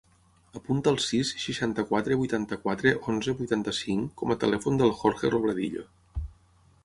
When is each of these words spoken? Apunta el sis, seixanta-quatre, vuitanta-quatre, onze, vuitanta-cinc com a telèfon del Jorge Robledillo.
Apunta 0.59 0.91
el 0.91 0.95
sis, 1.07 1.33
seixanta-quatre, 1.41 2.15
vuitanta-quatre, 2.21 2.93
onze, 3.13 3.35
vuitanta-cinc 3.43 4.15
com 4.23 4.33
a 4.33 4.37
telèfon 4.45 4.79
del 4.83 4.95
Jorge 5.03 5.31
Robledillo. 5.35 5.85